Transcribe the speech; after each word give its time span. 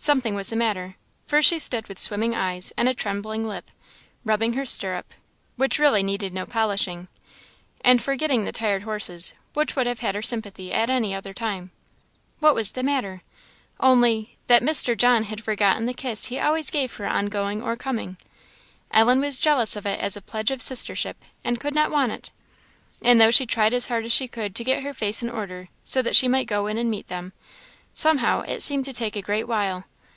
Something 0.00 0.36
was 0.36 0.50
the 0.50 0.56
matter; 0.56 0.94
for 1.26 1.42
she 1.42 1.58
stood 1.58 1.88
with 1.88 1.98
swimming 1.98 2.32
eyes 2.32 2.72
and 2.76 2.88
a 2.88 2.94
trembling 2.94 3.44
lip, 3.44 3.68
rubbing 4.24 4.52
her 4.52 4.64
stirrup, 4.64 5.12
which 5.56 5.80
really 5.80 6.04
needed 6.04 6.32
no 6.32 6.46
polishing, 6.46 7.08
and 7.84 8.00
forgetting 8.00 8.44
the 8.44 8.52
tired 8.52 8.84
horses, 8.84 9.34
which 9.54 9.74
would 9.74 9.88
have 9.88 9.98
had 9.98 10.14
her 10.14 10.22
sympathy 10.22 10.72
at 10.72 10.88
any 10.88 11.16
other 11.16 11.34
time. 11.34 11.72
What 12.38 12.54
was 12.54 12.72
the 12.72 12.84
matter? 12.84 13.22
Only 13.80 14.38
that 14.46 14.62
Mr. 14.62 14.96
John 14.96 15.24
had 15.24 15.42
forgotten 15.42 15.86
the 15.86 15.94
kiss 15.94 16.26
he 16.26 16.38
always 16.38 16.70
gave 16.70 16.94
her 16.94 17.06
on 17.08 17.26
going 17.26 17.60
or 17.60 17.74
coming. 17.74 18.18
Ellen 18.92 19.18
was 19.20 19.40
jealous 19.40 19.74
of 19.74 19.84
it 19.84 19.98
as 19.98 20.16
a 20.16 20.22
pledge 20.22 20.52
of 20.52 20.60
sistership, 20.60 21.16
and 21.42 21.58
could 21.58 21.74
not 21.74 21.90
want 21.90 22.12
it; 22.12 22.30
and 23.02 23.20
though 23.20 23.32
she 23.32 23.46
tried 23.46 23.74
as 23.74 23.86
hard 23.86 24.04
as 24.04 24.12
she 24.12 24.28
could 24.28 24.54
to 24.54 24.64
get 24.64 24.84
her 24.84 24.94
face 24.94 25.24
in 25.24 25.28
order, 25.28 25.68
so 25.84 26.02
that 26.02 26.14
she 26.14 26.28
might 26.28 26.46
go 26.46 26.68
in 26.68 26.78
and 26.78 26.88
meet 26.88 27.08
them, 27.08 27.32
somehow 27.92 28.42
it 28.42 28.62
seemed 28.62 28.84
to 28.84 28.92
take 28.92 29.16
a 29.16 29.20
great 29.22 29.48
while. 29.48 29.84